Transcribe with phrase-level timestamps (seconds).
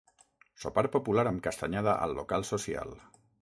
[0.63, 2.99] Sopar popular amb castanyada al local social.